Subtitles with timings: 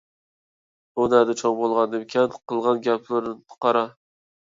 [1.01, 3.89] ئۇ نەدە چوڭ بولغان نېمىكەن؟ قىلغان گەپلىرىنى قارا.